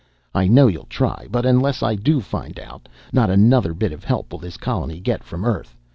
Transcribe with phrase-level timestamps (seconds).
[0.33, 1.27] I know ye'll try!
[1.29, 5.23] But unless I do find out not another bit of help will this colony get
[5.23, 5.77] from Earth!